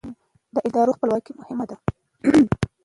[0.53, 1.75] د ادارو خپلواکي مهمه ده